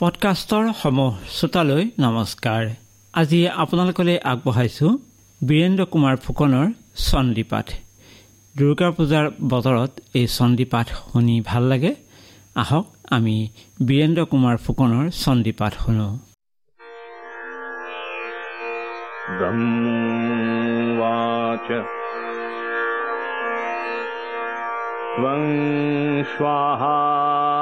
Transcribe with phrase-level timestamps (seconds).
[0.00, 2.68] পডকাষ্টৰ সমূহ শ্ৰোতালৈ নমস্কাৰ।
[3.14, 4.98] আজি আপোনালোকলৈ আগবঢ়াইছোঁ
[5.46, 7.66] বীৰেন্দ্ৰ কুমাৰ ফুকনৰ চণ্ডীপাঠ।
[8.58, 11.94] দুৰ্গা পূজাৰ বতৰত এই চণ্ডীপাঠ শুনি ভাল লাগে।
[12.54, 13.48] আহক আমি
[13.86, 16.08] বীৰেন্দ্ৰ কুমাৰ ফুকনৰ চণ্ডীপাঠ শুনো।
[26.36, 27.57] স্বাহা।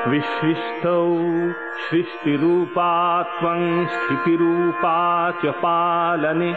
[0.08, 1.08] विसृष्टौ
[1.90, 6.56] सृष्टिरूपा त्वं स्थितिरूपा च पालने।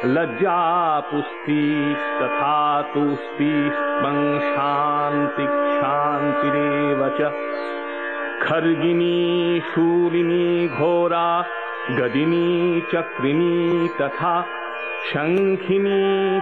[0.06, 2.56] लज्जापुस्तिस्तथा
[2.94, 7.22] तुस्तिस्त्वं शान्तिक्षान्तिरेव च
[8.46, 11.28] खर्गिनी शूलिनी घोरा
[11.98, 14.34] गदिनी चक्रिणी तथा
[15.10, 16.02] शङ्खिनी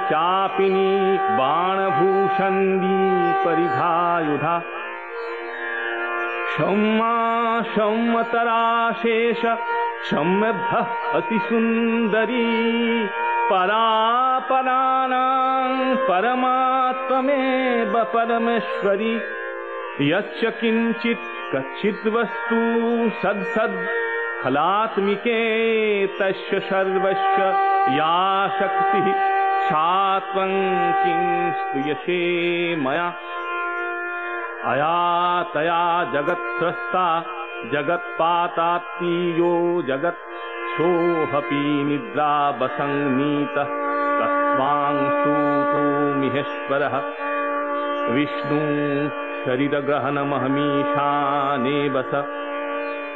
[0.10, 0.92] चापिनी
[1.38, 2.98] बाणभूषन्दी
[3.46, 4.56] परिधायुधा
[6.56, 7.14] शौमा
[7.76, 9.42] शौमतराशेष
[10.10, 10.90] शम्यभः
[11.20, 12.48] अतिसुन्दरी
[13.50, 15.16] परापराणां
[16.10, 19.16] परमात्ममेव परमेश्वरी।
[20.12, 22.60] यच्च किञ्चित् कच्चिद्वस्तु
[23.22, 23.76] सद्सद्
[24.44, 25.40] फलात्मिके
[26.08, 27.44] तस्य सर्वस्य
[27.98, 28.14] या
[28.60, 29.12] शक्तिः
[29.68, 30.54] सा त्वं
[31.02, 32.18] किं स्तूयसे
[32.76, 33.06] मया।
[34.72, 34.96] अया
[35.54, 35.80] तया
[36.14, 37.06] जगत्स्रष्टा
[37.74, 39.54] जगत्पातात्तीयो
[39.88, 40.24] जगत्
[40.78, 43.70] सोऽपि निद्रा वसङ्नीतः
[44.20, 45.84] कस्वांशूतो
[46.16, 46.98] मिहेश्वरः।
[48.14, 48.60] विष्णु
[49.46, 52.12] शरीरग्रहणमहमीशाने बस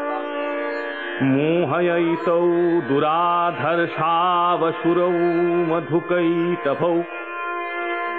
[1.22, 2.40] मोहयैतौ
[2.88, 5.10] दुराधर्षावशुरौ
[5.74, 7.04] मधुकैटभौ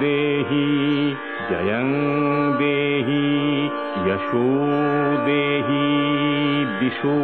[0.00, 0.66] देहि
[1.48, 1.88] जयं
[2.58, 3.24] देहि
[4.06, 4.44] यशो
[5.26, 5.88] देहि
[6.80, 7.16] दिशो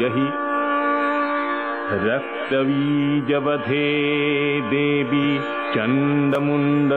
[0.00, 0.26] जहि।
[2.04, 3.88] रक्तबीजवधे
[4.72, 5.28] देवी
[5.74, 6.88] चण्डमुण्डविनाशिनि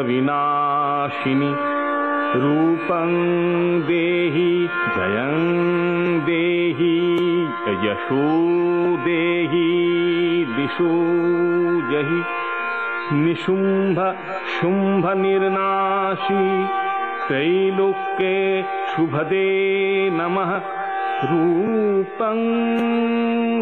[2.43, 3.13] रूपं
[3.87, 4.51] देहि
[4.97, 5.37] जयं
[6.25, 6.97] देहि
[7.87, 8.25] यशो
[9.07, 9.71] देहि
[10.57, 10.91] दिशो
[11.91, 12.21] जहि
[13.13, 13.99] निशुम्भ
[14.53, 16.41] शुम्भनिर्नाशी
[17.27, 18.63] त्रैलोक्ये
[18.95, 19.47] शुभदे
[20.13, 20.51] नमः।
[21.29, 22.39] रूपं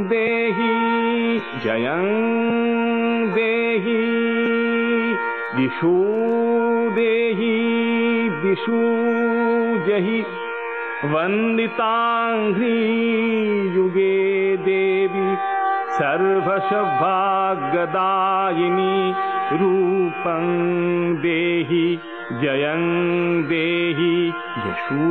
[0.09, 0.71] देहि
[1.63, 2.07] जयं
[3.35, 3.99] देहि
[5.55, 5.95] दिशो
[6.95, 7.53] देहि
[8.43, 8.79] दिशु
[9.87, 10.19] जहि
[11.13, 12.75] वन्दिताङ्घ्री
[13.75, 14.34] युगे देवी
[15.97, 16.87] सर्वशभागदायिनी
[19.59, 20.47] रूपं
[21.21, 21.85] देहि
[22.41, 22.83] जयं
[23.51, 24.09] देहि
[24.65, 25.05] यशो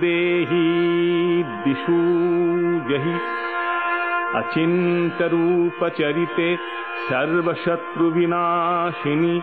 [0.00, 0.64] देहि
[1.64, 1.98] दिशु
[2.90, 3.14] जहि।
[4.40, 6.48] अचिन्तरूपचरिते
[7.10, 9.36] सर्वशत्रुविनाशिनि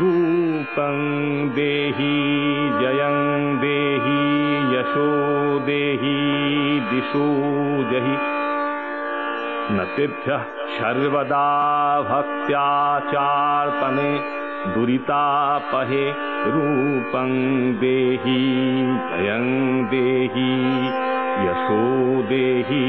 [0.00, 0.96] रूपं
[1.58, 2.14] देहि
[2.80, 3.20] जयं
[3.66, 4.16] देहि
[4.74, 5.12] यशो
[5.68, 6.16] देहि
[6.90, 7.28] दिशो
[7.92, 8.16] जहि
[9.70, 10.44] न तेभ्यः
[10.74, 11.46] सर्वदा
[12.02, 14.12] भक्त्याचार्पणे
[14.74, 16.04] दुरितापहे
[16.52, 17.32] रूपं
[17.80, 18.36] देहि
[19.10, 19.44] जयं
[19.90, 20.46] देहि
[21.48, 21.82] यशो
[22.30, 22.80] देहि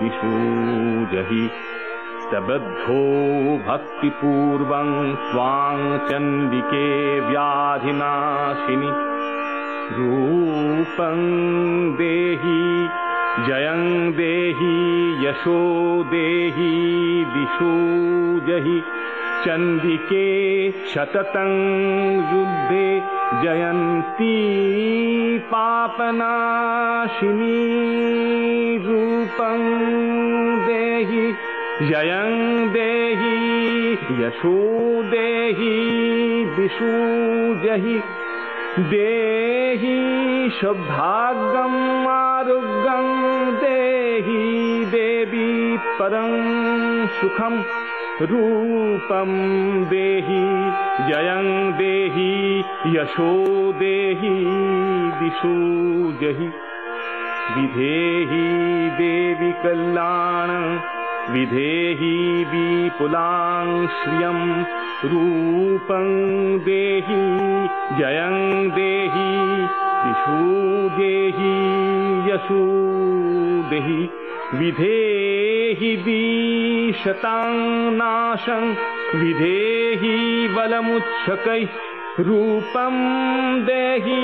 [0.00, 0.32] दिशो
[1.12, 1.44] जहि।
[2.22, 3.02] स्तबद्धो
[3.68, 4.90] भक्तिपूर्वं
[5.30, 6.88] त्वां चण्डिके
[7.28, 8.90] व्याधिनाशिनि
[9.98, 11.20] रूपं
[12.00, 12.58] देहि
[13.48, 13.82] जयं
[14.16, 14.81] देहि
[15.22, 15.58] यशो
[16.12, 16.70] देहि
[17.34, 17.72] दिशो
[18.46, 18.78] जहि
[19.44, 20.26] चण्डिके
[20.94, 21.52] शततं
[22.32, 22.88] युद्धे
[23.42, 24.36] जयन्ती
[25.52, 25.98] पापनाशिनी
[28.86, 29.62] रूपं
[30.66, 31.26] देहि
[31.88, 32.34] जयं
[32.72, 33.36] देहि
[34.24, 34.58] यशो
[35.12, 35.76] देहि
[36.56, 36.92] दिशो
[37.64, 38.00] जहि।
[38.78, 39.96] देहि
[40.60, 43.08] सौभाग्यम् आरोग्यं
[43.56, 44.61] देहि
[45.98, 46.32] परं
[47.20, 47.62] सुखम्
[48.30, 49.30] रूपं
[49.90, 50.42] देहि
[51.08, 51.48] जयं
[51.78, 52.32] देहि
[52.96, 53.32] यशो
[53.72, 54.34] देहि
[55.20, 55.54] दिशो
[56.22, 56.50] जहि।
[57.54, 58.44] विधेहि
[58.98, 60.50] देवि कल्याण
[61.32, 62.14] विधेहि
[62.52, 64.40] विपुलां श्रियं
[66.66, 67.20] देहि
[67.98, 68.36] जयं
[68.70, 69.28] देहि
[70.04, 70.40] दिशो
[70.98, 71.54] देहि
[72.30, 72.62] यशो
[73.70, 74.08] देहि
[74.54, 77.52] विधेहि दिशतां
[77.98, 78.64] नाशं
[79.20, 80.16] विधेहि
[80.56, 82.94] बलमुच्छकैः रूपं
[83.66, 84.18] देहि